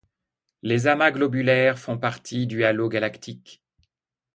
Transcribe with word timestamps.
Les 0.63 0.87
amas 0.87 1.11
globulaires 1.11 1.77
font 1.77 1.99
partie 1.99 2.47
du 2.47 2.63
halo 2.63 2.89
galactique. 2.89 3.61